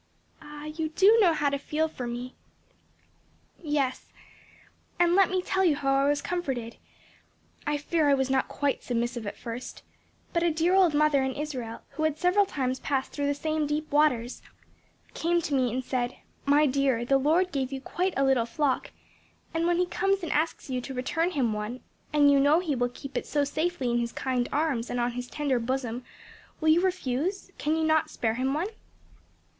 "Ah, 0.41 0.65
you 0.65 0.89
do 0.89 1.15
know 1.21 1.31
how 1.31 1.47
to 1.51 1.59
feel 1.59 1.87
for 1.87 2.07
me!" 2.07 2.33
"Yes; 3.61 4.11
and 4.97 5.13
let 5.13 5.29
me 5.29 5.43
tell 5.43 5.63
you 5.63 5.75
how 5.75 5.93
I 5.93 6.07
was 6.09 6.23
comforted. 6.23 6.77
I 7.67 7.77
fear 7.77 8.09
I 8.09 8.15
was 8.15 8.27
not 8.27 8.47
quite 8.47 8.81
submissive 8.81 9.27
at 9.27 9.37
first; 9.37 9.83
but 10.33 10.41
a 10.41 10.49
dear 10.49 10.73
old 10.73 10.95
mother 10.95 11.21
in 11.21 11.35
Israel, 11.35 11.81
who 11.91 12.03
had 12.03 12.17
several 12.17 12.47
times 12.47 12.79
passed 12.79 13.11
through 13.11 13.27
the 13.27 13.35
same 13.35 13.67
deep 13.67 13.91
waters, 13.91 14.41
came 15.13 15.39
to 15.43 15.53
me 15.53 15.71
and 15.71 15.83
said 15.83 16.15
'My 16.47 16.65
dear, 16.65 17.05
the 17.05 17.19
Lord 17.19 17.51
gave 17.51 17.71
you 17.71 17.79
quite 17.79 18.15
a 18.17 18.23
little 18.25 18.47
flock 18.47 18.89
and 19.53 19.67
when 19.67 19.77
He 19.77 19.85
comes 19.85 20.23
and 20.23 20.31
asks 20.31 20.67
you 20.67 20.81
to 20.81 20.95
return 20.95 21.29
him 21.29 21.53
one, 21.53 21.81
and 22.11 22.31
you 22.31 22.39
know 22.39 22.59
He 22.59 22.73
will 22.75 22.89
keep 22.89 23.15
it 23.15 23.27
so 23.27 23.43
safely 23.43 23.91
in 23.91 23.99
his 23.99 24.11
kind 24.11 24.49
arms 24.51 24.89
and 24.89 24.99
on 24.99 25.11
his 25.11 25.27
tender 25.27 25.59
bosom, 25.59 26.03
will 26.59 26.69
you 26.69 26.81
refuse? 26.81 27.51
can 27.59 27.75
you 27.77 27.83
not 27.83 28.09
spare 28.09 28.33
Him 28.33 28.55
one?' 28.55 28.69